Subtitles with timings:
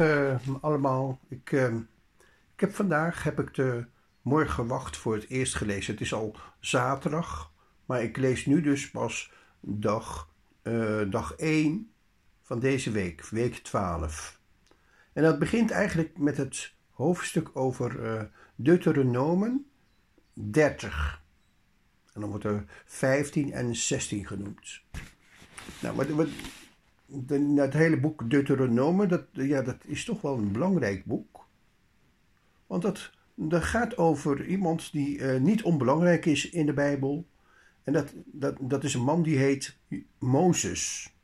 [0.00, 1.20] uh, allemaal.
[1.28, 1.74] Ik, uh,
[2.54, 3.84] ik heb vandaag heb ik de
[4.22, 5.92] Morgen Wacht voor het eerst gelezen.
[5.92, 7.52] Het is al zaterdag,
[7.84, 10.30] maar ik lees nu dus pas dag,
[10.62, 11.90] uh, dag 1
[12.42, 14.40] van deze week, week 12.
[15.12, 19.66] En dat begint eigenlijk met het hoofdstuk over Deuteronomen
[20.32, 21.22] 30.
[22.12, 24.80] En dan wordt er 15 en 16 genoemd.
[25.80, 26.28] Nou, wat, wat,
[27.56, 31.46] het hele boek Deuteronomen, dat, ja, dat is toch wel een belangrijk boek.
[32.66, 37.26] Want dat, dat gaat over iemand die uh, niet onbelangrijk is in de Bijbel.
[37.82, 39.76] En dat, dat, dat is een man die heet
[40.18, 41.14] Mozes.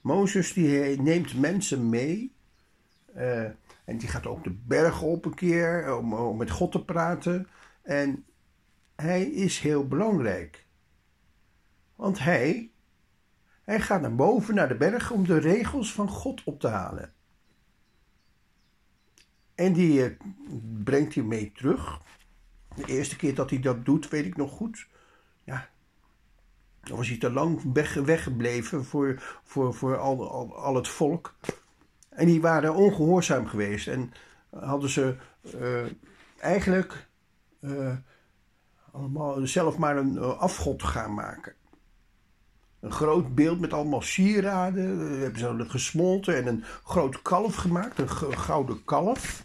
[0.00, 2.32] Mozes die neemt mensen mee.
[3.16, 3.44] Uh,
[3.84, 7.48] en die gaat ook de bergen op een keer om, om met God te praten.
[7.82, 8.24] En
[8.96, 10.66] hij is heel belangrijk.
[11.94, 12.70] Want hij
[13.66, 17.12] hij gaat naar boven, naar de berg, om de regels van God op te halen.
[19.54, 20.18] En die uh,
[20.84, 22.00] brengt hij mee terug.
[22.74, 24.86] De eerste keer dat hij dat doet, weet ik nog goed.
[25.44, 25.68] Ja,
[26.80, 31.34] dan was hij te lang weg, weggebleven voor, voor, voor al, al, het volk.
[32.08, 33.88] En die waren ongehoorzaam geweest.
[33.88, 34.12] En
[34.50, 35.16] hadden ze
[35.54, 35.86] uh,
[36.38, 37.08] eigenlijk
[37.60, 37.96] uh,
[38.92, 41.54] allemaal zelf maar een afgod gaan maken.
[42.86, 45.08] Een groot beeld met allemaal sieraden.
[45.10, 47.98] We hebben ze gesmolten en een groot kalf gemaakt.
[47.98, 49.42] Een gouden kalf.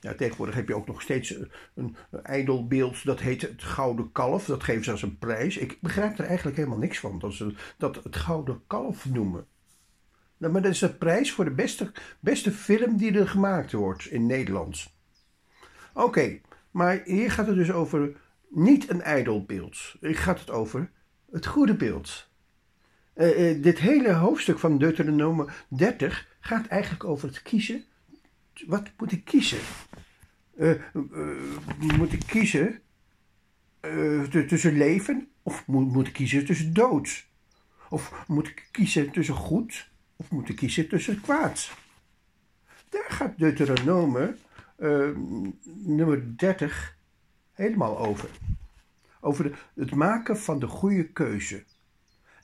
[0.00, 1.34] Ja, tegenwoordig heb je ook nog steeds
[1.74, 4.44] een, ijdelbeeld dat heet het Gouden Kalf.
[4.44, 5.56] Dat geven ze als een prijs.
[5.56, 9.46] Ik begrijp er eigenlijk helemaal niks van dat ze dat het Gouden Kalf noemen.
[10.36, 14.06] Nou, maar dat is de prijs voor de beste, beste film die er gemaakt wordt
[14.06, 14.92] in Nederland.
[15.94, 18.16] Oké, maar hier gaat het dus over
[18.48, 19.94] niet een ijdelbeeld.
[20.00, 20.90] Hier gaat het over
[21.30, 22.28] het goede beeld.
[23.16, 27.84] Uh, uh, dit hele hoofdstuk van Deuteronomie 30 gaat eigenlijk over het kiezen.
[28.66, 29.58] Wat moet ik kiezen?
[30.56, 30.82] Uh,
[31.96, 32.80] moet ik kiezen
[34.30, 37.26] tussen leven of moet, moet ik kiezen tussen dood?
[37.88, 41.70] Of moet ik kiezen tussen goed of moet ik kiezen tussen kwaad?
[42.88, 44.34] Daar gaat Deuteronomie
[45.74, 46.96] nummer 30
[47.52, 48.28] helemaal over.
[49.20, 51.64] Over de, het maken van de goede keuze.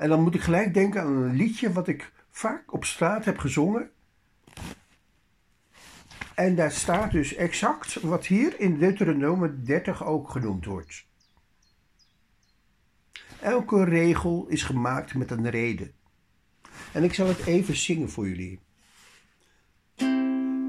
[0.03, 3.39] En dan moet ik gelijk denken aan een liedje wat ik vaak op straat heb
[3.39, 3.91] gezongen.
[6.35, 11.07] En daar staat dus exact wat hier in Deuteronomie 30 ook genoemd wordt.
[13.41, 15.93] Elke regel is gemaakt met een reden.
[16.93, 18.61] En ik zal het even zingen voor jullie.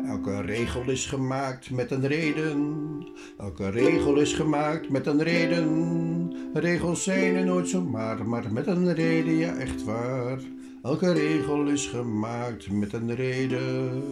[0.05, 3.07] Elke regel is gemaakt met een reden.
[3.38, 6.12] Elke regel is gemaakt met een reden.
[6.53, 10.40] Regels zijn er nooit zomaar, maar met een reden, ja echt waar.
[10.84, 14.03] Elke regel is gemaakt met een reden.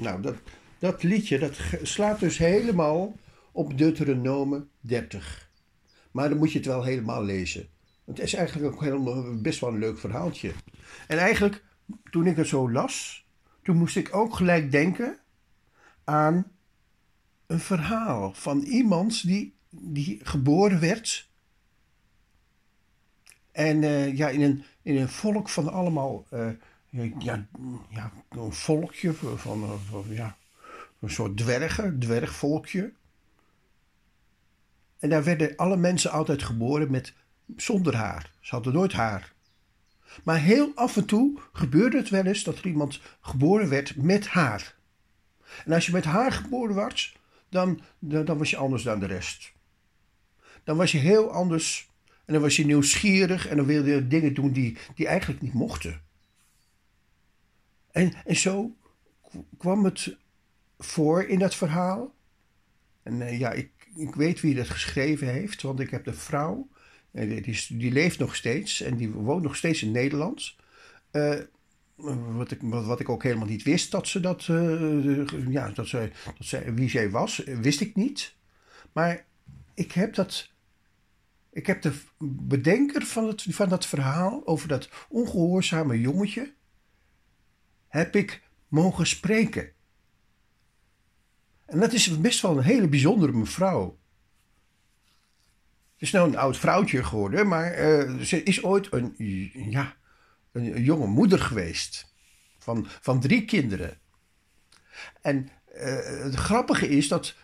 [0.00, 0.34] Nou, dat,
[0.78, 3.16] dat liedje dat slaat dus helemaal
[3.52, 5.50] op Deuteronome 30.
[6.10, 7.68] Maar dan moet je het wel helemaal lezen.
[8.04, 10.52] Het is eigenlijk ook best wel een leuk verhaaltje.
[11.08, 11.64] En eigenlijk,
[12.10, 13.26] toen ik het zo las,
[13.62, 15.18] toen moest ik ook gelijk denken
[16.04, 16.46] aan
[17.46, 21.32] een verhaal van iemand die, die geboren werd.
[23.54, 26.48] En uh, ja, in een, in een volk van allemaal, uh,
[27.18, 27.46] ja,
[27.88, 30.36] ja, een volkje van, van, ja,
[31.00, 32.92] een soort dwergen, dwergvolkje.
[34.98, 37.14] En daar werden alle mensen altijd geboren met,
[37.56, 38.30] zonder haar.
[38.40, 39.32] Ze hadden nooit haar.
[40.24, 44.26] Maar heel af en toe gebeurde het wel eens dat er iemand geboren werd met
[44.26, 44.74] haar.
[45.64, 47.16] En als je met haar geboren was,
[47.48, 49.52] dan, dan, was je anders dan de rest.
[50.64, 51.92] Dan was je heel anders
[52.24, 55.52] en dan was je nieuwsgierig en dan wilde je dingen doen die, die eigenlijk niet
[55.52, 56.02] mochten.
[57.90, 58.76] En, en zo
[59.58, 60.16] kwam het
[60.78, 62.14] voor in dat verhaal.
[63.02, 66.68] En uh, ja, ik, ik weet wie dat geschreven heeft, want ik heb de vrouw,
[67.12, 70.56] uh, die, die, leeft nog steeds en die woont nog steeds in Nederland.
[71.12, 71.38] Uh,
[72.36, 74.44] wat ik, wat ik ook helemaal niet wist dat ze dat,
[75.48, 78.34] ja, dat ze, dat ze, wie zij was, wist ik niet.
[78.92, 79.24] Maar
[79.74, 80.50] ik heb dat,
[81.54, 86.54] ik heb de bedenker van, het, van dat verhaal over dat ongehoorzame jongetje,
[87.88, 89.72] heb ik mogen spreken.
[91.66, 93.98] En dat is best wel een hele bijzondere mevrouw.
[95.92, 99.14] Het is nou een oud vrouwtje geworden, maar uh, ze is ooit een,
[99.70, 99.96] ja,
[100.52, 102.12] een, jonge moeder geweest.
[102.58, 103.98] Van, van drie kinderen.
[105.20, 105.82] En uh,
[106.22, 107.34] het grappige is dat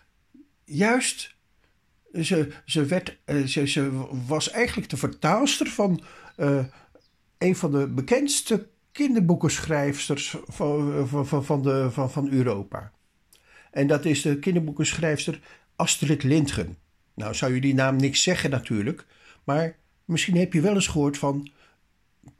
[0.65, 1.39] juist
[2.13, 6.03] ze, ze, uh, ze, ze was eigenlijk de vertaalster van
[6.37, 6.65] uh,
[7.39, 12.93] een van de bekendste kinderboekenschrijfsters van, van, van, de, van, van Europa.
[13.71, 15.41] En dat is de kinderboekenschrijfster
[15.77, 16.77] Astrid Lindgren.
[17.15, 19.07] Nou zou je die naam niks zeggen natuurlijk,
[19.45, 21.51] maar misschien heb je wel eens gehoord van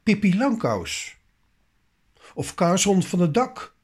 [0.03, 1.15] Pippi Langkous.
[2.33, 3.75] Of Carson van het Dak.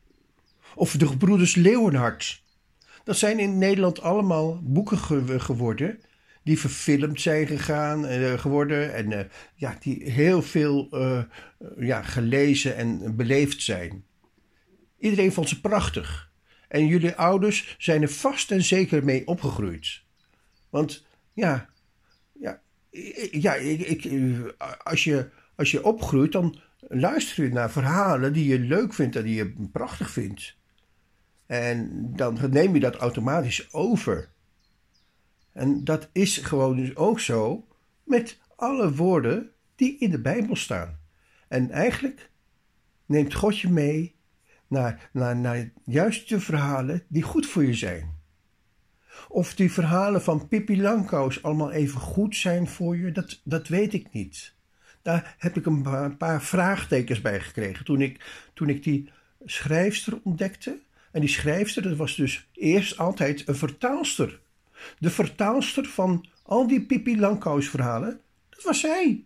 [0.76, 2.44] Of de gebroeders Leeuwenhard.
[3.08, 4.98] Dat zijn in Nederland allemaal boeken
[5.40, 6.00] geworden
[6.44, 9.20] die verfilmd zijn gegaan, uh, geworden en uh,
[9.56, 11.24] ja, die heel veel uh,
[11.78, 14.06] ja, gelezen en beleefd zijn.
[15.00, 16.32] Iedereen vond ze prachtig.
[16.68, 20.02] En jullie ouders zijn er vast en zeker mee opgegroeid.
[20.70, 21.70] Want ja,
[22.40, 22.62] ja,
[23.32, 24.12] ja ik, ik,
[24.84, 29.24] als, je, als je opgroeit, dan luister je naar verhalen die je leuk vindt en
[29.24, 30.56] die je prachtig vindt.
[31.48, 34.30] En dan neem je dat automatisch over.
[35.52, 37.68] En dat is gewoon dus ook zo
[38.04, 41.00] met alle woorden die in de Bijbel staan.
[41.48, 42.30] En eigenlijk
[43.06, 44.16] neemt God je mee
[44.68, 48.16] naar, naar, naar juist de verhalen die goed voor je zijn.
[49.28, 53.94] Of die verhalen van Pippi Langkous allemaal even goed zijn voor je, dat, dat weet
[53.94, 54.56] ik niet.
[55.02, 59.10] Daar heb ik een paar, een paar vraagtekens bij gekregen toen ik, toen ik die
[59.46, 60.80] schrijfster ontdekte.
[61.12, 64.40] En die schrijfster, dat was dus eerst altijd een vertaalster
[65.00, 69.24] de vertaalster van al die Pippi Langkous verhalen, dat was zij.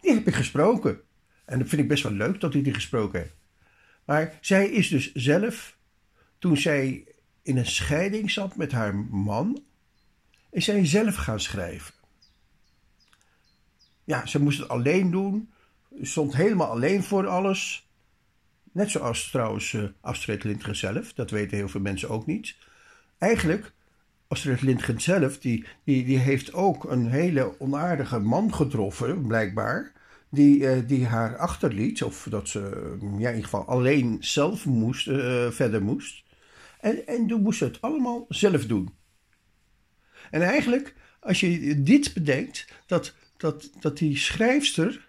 [0.00, 1.00] Die heb ik gesproken.
[1.44, 3.34] En dat vind ik best wel leuk dat hij die gesproken heeft.
[4.04, 5.76] Maar zij is dus zelf,
[6.38, 7.04] toen zij
[7.42, 9.62] in een scheiding zat met haar man,
[10.50, 11.94] is zij zelf gaan schrijven.
[14.04, 15.52] Ja, ze moest het alleen doen,
[16.02, 17.85] stond helemaal alleen voor alles.
[18.76, 22.56] Net zoals trouwens uh, Astrid Lindgren zelf, dat weten heel veel mensen ook niet.
[23.18, 23.72] Eigenlijk
[24.28, 29.92] Astrid Lindgren zelf, die, die, die heeft ook een hele onaardige man getroffen, blijkbaar.
[30.30, 32.58] Die, uh, die haar achterliet, of dat ze
[33.00, 36.22] ja, in ieder geval alleen zelf moest, uh, verder moest.
[36.80, 38.94] En, en toen moest ze het allemaal zelf doen.
[40.30, 45.08] En eigenlijk, als je dit bedenkt, dat, dat, dat die schrijfster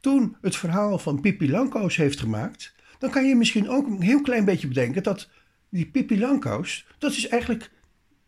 [0.00, 4.20] toen het verhaal van Pippi Langkous heeft gemaakt, dan kan je misschien ook een heel
[4.20, 5.28] klein beetje bedenken dat
[5.68, 7.70] die Pippi Langkous, dat is eigenlijk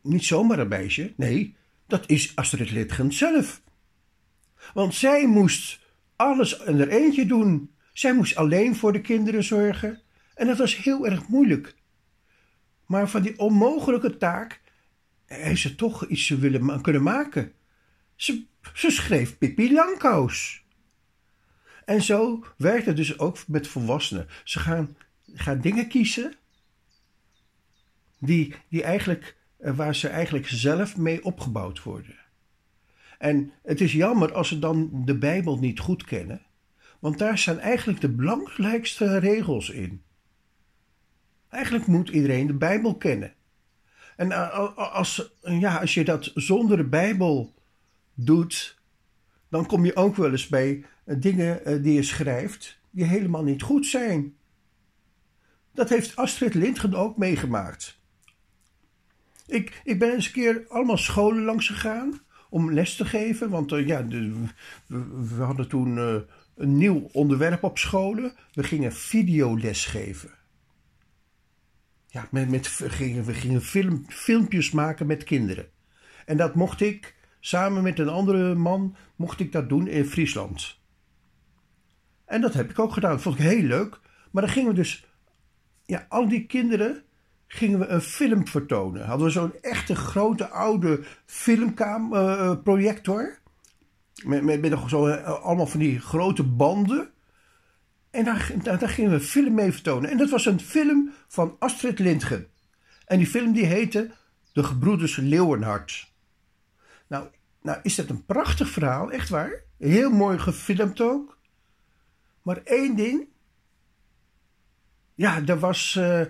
[0.03, 3.63] niet zomaar een meisje, nee, dat is Astrid Lindgren zelf.
[4.75, 5.81] Want zij moest
[6.17, 7.71] alles in haar eentje doen.
[7.93, 10.01] Zij moest alleen voor de kinderen zorgen.
[10.35, 11.75] En dat was heel erg moeilijk.
[12.87, 14.61] Maar van die onmogelijke taak
[15.25, 17.53] heeft ze toch iets willen kunnen maken.
[18.17, 18.45] Ze,
[18.75, 20.62] ze schreef Pippi Langkous.
[21.85, 24.27] En zo werkt het dus ook met volwassenen.
[24.45, 24.97] Ze gaan,
[25.35, 26.35] gaan dingen kiezen
[28.19, 32.17] die, die eigenlijk eh, waar ze eigenlijk zelf mee opgebouwd worden.
[33.19, 36.43] En het is jammer als ze dan de Bijbel niet goed kennen,
[36.99, 40.03] want daar staan eigenlijk de belangrijkste regels in.
[41.49, 43.35] Eigenlijk moet iedereen de Bijbel kennen.
[44.17, 47.55] En eh, als, ja, als je dat zonder de Bijbel
[48.15, 48.79] doet,
[49.53, 53.63] dan kom je ook wel eens bij eh, dingen die je schrijft die helemaal niet
[53.63, 54.35] goed zijn.
[55.75, 58.01] Dat heeft Astrid Lindgren ook meegemaakt.
[59.47, 62.21] Ik, ik ben eens een keer allemaal scholen langs gegaan
[62.51, 63.51] om les te geven.
[63.51, 64.07] Want uh, ja,
[64.87, 65.97] we, hadden toen
[66.57, 68.35] een nieuw onderwerp op scholen.
[68.53, 70.31] We gingen videoles geven.
[72.07, 75.69] Ja, met, met, we gingen, we gingen film, filmpjes maken met kinderen.
[76.27, 80.79] En dat mocht ik, samen met een andere man, mocht ik dat doen in Friesland.
[82.25, 83.11] En dat heb ik ook gedaan.
[83.11, 84.01] Dat vond ik heel leuk.
[84.31, 85.07] Maar dan gingen we dus,
[85.87, 87.03] ja, al die kinderen
[87.47, 89.07] gingen we een film vertonen.
[89.07, 93.23] Hadden we zo'n echte grote oude filmprojector.
[93.23, 97.11] Uh, met, met, met zo, uh, allemaal van die grote banden.
[98.11, 100.11] En daar, daar, gingen we een film mee vertonen.
[100.11, 102.47] En dat was een film van Astrid Lindgren.
[103.07, 104.11] En die film die heette
[104.53, 106.12] De Gebroeders Leeuwenhard.
[107.13, 107.29] Nou,
[107.63, 109.63] nou is dat een prachtig verhaal, echt waar.
[109.79, 111.39] Heel mooi gefilmd ook.
[112.43, 113.29] Maar één ding.
[115.15, 115.95] Ja, er was...
[115.99, 116.23] Uh,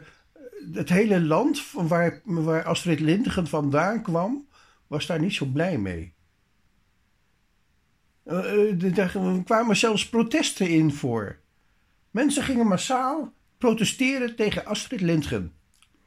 [0.72, 4.46] het hele land van waar, waar Astrid Lindgren vandaan kwam,
[4.86, 6.14] was daar niet zo blij mee.
[8.24, 11.38] Uh, er kwamen zelfs protesten in voor.
[12.10, 15.52] Mensen gingen massaal protesteren tegen Astrid Lindgren.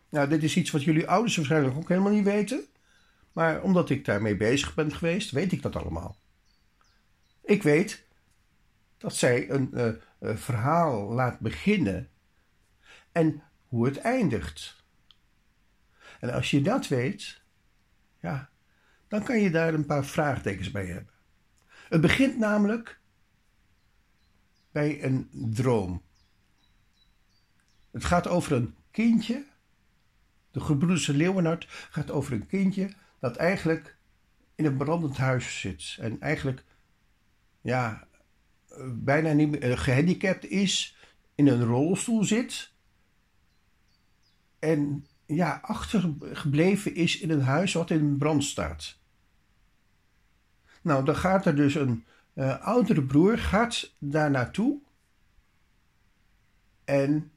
[0.10, 2.67] Nou, dit is iets wat jullie ouders waarschijnlijk ook helemaal niet weten.
[3.35, 6.17] Maar omdat ik daarmee bezig ben geweest, weet ik dat allemaal.
[7.41, 8.07] Ik weet
[8.97, 9.87] dat zij een uh,
[10.19, 12.09] uh, verhaal laat beginnen.
[13.11, 14.83] En hoe het eindigt.
[16.19, 17.41] En als je dat weet,
[18.21, 18.49] ja,
[19.07, 21.13] dan kan je daar een paar vraagtekens bij hebben.
[21.89, 22.99] Het begint namelijk
[24.71, 26.01] bij een droom.
[27.91, 29.45] Het gaat over een kindje.
[30.51, 33.98] De gebroeders Leeuwenhard gaat over een kindje dat eigenlijk
[34.55, 35.98] in een brandend huis zit.
[36.00, 36.63] En eigenlijk,
[37.62, 38.08] ja,
[38.88, 40.98] bijna niet meer gehandicapt is,
[41.36, 42.72] in een rolstoel zit.
[44.60, 48.98] En ja, achtergebleven is in een huis wat in brand staat.
[50.82, 54.79] Nou, dan gaat er dus een uh, oudere broer gaat daar naartoe.
[56.84, 57.32] En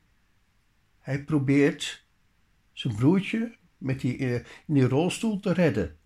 [0.99, 2.05] hij probeert
[2.73, 5.97] zijn broertje met die, uh, in die rolstoel te redden.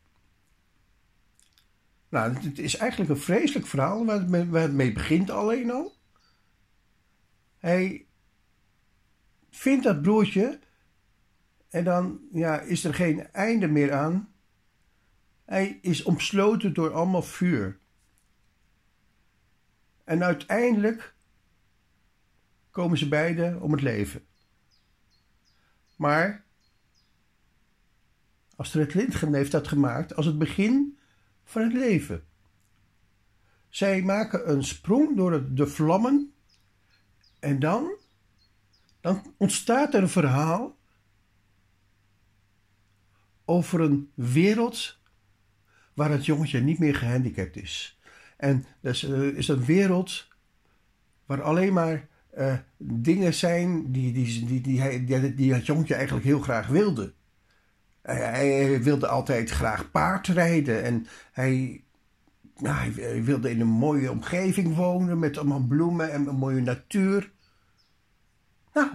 [2.09, 5.71] Nou, het is eigenlijk een vreselijk verhaal waar het, mee, waar het mee begint alleen
[5.71, 5.97] al.
[7.59, 8.07] Hij
[9.51, 10.61] vindt dat broertje
[11.69, 14.33] en dan ja, is er geen einde meer aan.
[15.45, 17.79] Hij is omsloten door allemaal vuur.
[20.05, 21.15] En uiteindelijk
[22.71, 24.27] komen ze beiden om het leven.
[25.97, 26.45] Maar
[28.57, 30.99] Astrid Lindgren heeft dat gemaakt als het begin
[31.45, 32.25] van het leven.
[33.69, 36.33] Zij maken een sprong door de vlammen
[37.41, 37.97] en dan,
[39.01, 40.77] dan ontstaat er een verhaal
[43.45, 44.99] over een wereld
[45.95, 47.99] waar het jongetje niet meer gehandicapt is.
[48.37, 50.29] En dus uh, is een wereld
[51.27, 54.61] waar alleen maar uh, dingen zijn die, die, die,
[55.05, 57.13] die, die het jongetje eigenlijk heel graag wilde.
[58.03, 61.85] Hij wilde altijd graag paardrijden en hij,
[62.57, 67.33] nou, hij wilde in een mooie omgeving wonen met allemaal bloemen en een mooie natuur.
[68.73, 68.91] Nou,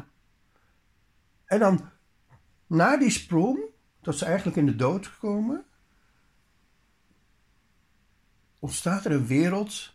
[1.45, 1.89] en dan
[2.67, 3.59] na die sprong,
[4.01, 5.65] dat ze eigenlijk in de dood gekomen,
[8.59, 9.93] ontstaat er een wereld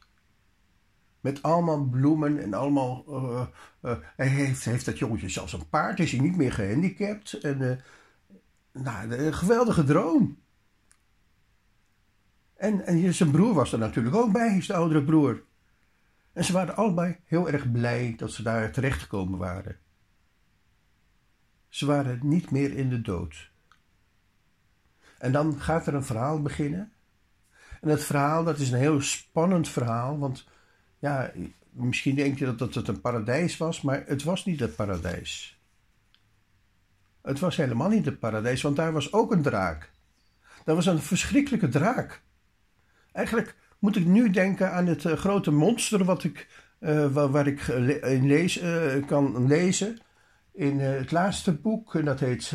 [1.21, 3.05] met allemaal bloemen en allemaal.
[3.09, 3.47] Uh,
[3.83, 7.33] uh, hij heeft, heeft dat jongetje zelfs een paard, is hij niet meer gehandicapt.
[7.33, 7.77] En, uh,
[8.73, 10.41] nou, een geweldige droom.
[12.57, 15.43] En, en zijn broer was er natuurlijk ook bij, zijn oudere broer.
[16.33, 19.79] En ze waren allebei heel erg blij dat ze daar terechtgekomen waren.
[21.69, 23.51] Ze waren niet meer in de dood.
[25.19, 26.93] En dan gaat er een verhaal beginnen
[27.83, 30.19] en het verhaal, dat is een heel spannend verhaal.
[30.19, 30.47] Want
[30.99, 31.33] ja,
[31.71, 35.62] misschien denk je dat, dat het een paradijs was, maar het was niet het paradijs.
[37.23, 39.91] Het was helemaal niet het paradijs, want daar was ook een draak.
[40.65, 42.23] Dat was een verschrikkelijke draak.
[43.13, 46.49] Eigenlijk moet ik nu denken aan het uh, grote monster wat ik,
[46.81, 47.67] uh, waar, ik
[48.03, 49.99] in lees, uh, kan lezen.
[50.53, 52.53] In het laatste boek, en dat heet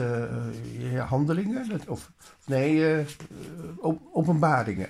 [1.07, 2.11] Handelingen, of
[2.45, 3.05] nee,
[4.11, 4.89] Openbaringen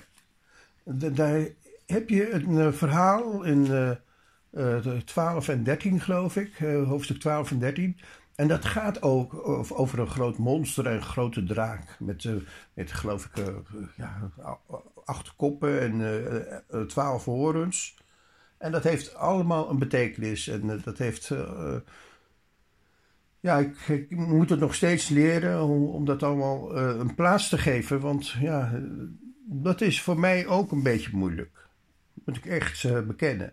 [0.94, 1.46] daar
[1.86, 3.90] heb je een eh, verhaal in uh,
[4.86, 6.56] uh, 12 en 13, geloof ik,
[6.86, 7.98] hoofdstuk 12 en 13.
[8.38, 11.96] En dat gaat ook over een groot monster en een grote draak.
[11.98, 12.34] Met, uh,
[12.74, 13.52] met geloof ik,
[13.96, 14.30] ja,
[15.04, 17.96] acht koppen en twaalf horens.
[18.58, 20.48] En dat heeft allemaal een betekenis.
[20.48, 21.32] En dat heeft.
[23.40, 27.58] ja, ik, ik, moet het nog steeds leren om, om dat allemaal een plaats te
[27.58, 28.00] geven.
[28.00, 28.80] Want ja
[29.50, 31.68] dat is voor mij ook een beetje moeilijk.
[32.24, 33.52] Moet ik echt uh, bekennen.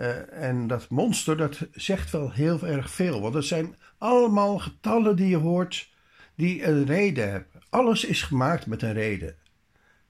[0.00, 3.20] Uh, en dat monster, dat zegt wel heel erg veel.
[3.20, 5.90] Want het zijn allemaal getallen die je hoort
[6.34, 7.62] die een reden hebben.
[7.68, 9.34] Alles is gemaakt met een reden.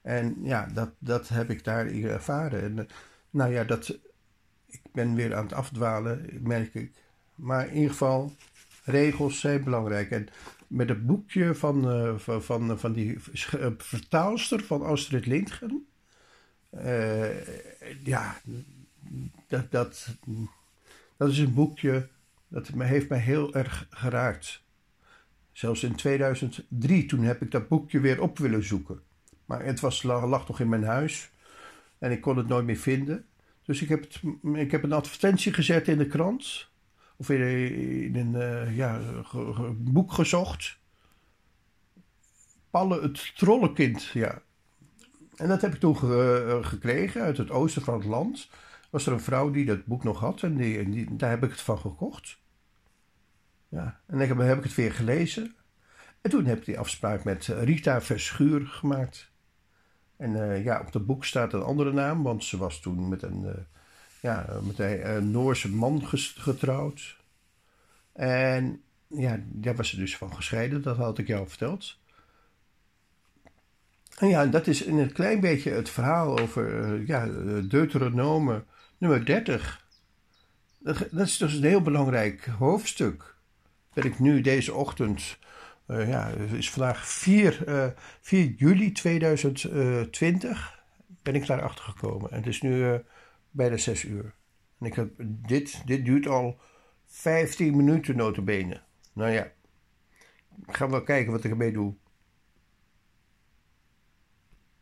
[0.01, 2.61] En ja, dat, dat heb ik daar ervaren.
[2.61, 2.83] En, uh,
[3.29, 3.99] nou ja, dat,
[4.67, 6.91] ik ben weer aan het afdwalen, merk ik.
[7.35, 8.35] Maar in ieder geval,
[8.83, 10.11] regels zijn belangrijk.
[10.11, 10.27] En
[10.67, 13.17] met het boekje van, uh, van, van, van, die
[13.59, 15.85] eh, vertaalster van Astrid Lindgren.
[18.03, 18.35] Ja,
[19.51, 20.17] dat, dat,
[21.17, 22.07] dat is een boekje
[22.51, 24.63] dat heeft mij heel erg geraakt.
[25.51, 29.01] Zelfs in 2003, toen heb ik dat boekje weer op willen zoeken.
[29.45, 31.31] Maar het was, lag nog in mijn huis
[31.97, 33.25] en ik kon het nooit meer vinden.
[33.63, 34.21] Dus ik heb, het,
[34.53, 36.69] ik heb een advertentie gezet in de krant
[37.15, 39.01] of in, een uh, ja,
[39.73, 40.77] boek gezocht.
[42.69, 44.41] Palle het trollenkind, ja.
[45.35, 48.49] En dat heb ik toen ge, gekregen uit het oosten van het land.
[48.91, 51.61] Was er een vrouw die dat boek nog had en, die, daar heb ik het
[51.61, 52.39] van gekocht.
[53.67, 55.55] Ja, en dan heb, heb ik het weer gelezen.
[56.21, 59.31] En toen heb ik die afspraak met Rita Verschuur gemaakt.
[60.17, 63.23] En uh, ja, op het boek staat een andere naam, want ze was toen met
[63.23, 63.41] een...
[63.43, 63.51] Uh,
[64.21, 67.17] ja, met een Noorse man getrouwd.
[68.13, 71.99] En ja, daar was ze dus van gescheiden, dat had ik jou verteld.
[74.17, 77.25] En ja, dat is in een klein beetje het verhaal over uh, ja,
[79.01, 79.87] nummer 30.
[80.79, 83.35] Dat, is dus een heel belangrijk hoofdstuk.
[83.93, 85.37] ben ik nu deze ochtend,
[85.87, 87.87] uh, ja, is vandaag 4, uh,
[88.21, 90.83] 4 juli 2020,
[91.23, 92.31] ben ik daarachter gekomen.
[92.31, 92.95] En het is nu uh,
[93.51, 94.33] bijna 6 uur.
[94.79, 96.59] En ik heb, dit, dit duurt al
[97.05, 98.81] 15 minuten notabene.
[99.13, 99.43] Nou ja,
[100.67, 101.93] ik ga wel kijken wat ik ermee doe.